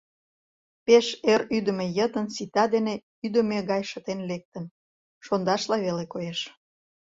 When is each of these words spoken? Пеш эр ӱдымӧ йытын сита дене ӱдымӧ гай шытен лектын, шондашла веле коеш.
Пеш 0.85 1.07
эр 1.31 1.41
ӱдымӧ 1.57 1.85
йытын 1.97 2.27
сита 2.35 2.63
дене 2.73 2.93
ӱдымӧ 3.25 3.59
гай 3.71 3.81
шытен 3.91 4.19
лектын, 4.29 4.65
шондашла 5.25 5.77
веле 5.85 6.03
коеш. 6.13 6.39